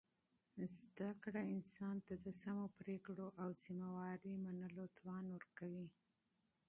زده 0.77 1.09
کړه 1.23 1.41
انسان 1.55 1.95
ته 2.07 2.13
د 2.25 2.25
سمو 2.41 2.65
پرېکړو 2.79 3.27
او 3.41 3.49
مسؤلیت 3.55 4.41
منلو 4.45 4.83
توان 4.97 5.23
ورکوي. 5.35 5.87